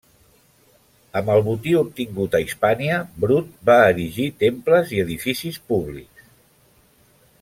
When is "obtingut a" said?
1.81-2.41